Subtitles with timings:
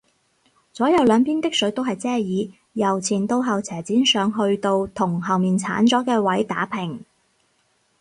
[0.73, 7.05] 左右兩邊的水都係遮耳，由前到後斜剪上去到同後面剷咗嘅位打平